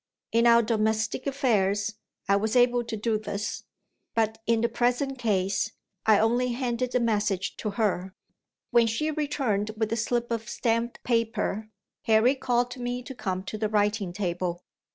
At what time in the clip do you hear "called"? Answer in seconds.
12.33-12.71